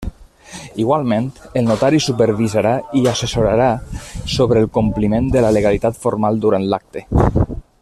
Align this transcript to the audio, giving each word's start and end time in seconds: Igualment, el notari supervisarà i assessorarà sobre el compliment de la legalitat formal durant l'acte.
Igualment, 0.83 1.27
el 1.61 1.67
notari 1.71 1.99
supervisarà 2.05 2.71
i 3.01 3.03
assessorarà 3.13 3.69
sobre 4.37 4.65
el 4.65 4.67
compliment 4.79 5.29
de 5.37 5.45
la 5.47 5.53
legalitat 5.59 6.01
formal 6.07 6.43
durant 6.49 6.67
l'acte. 6.75 7.07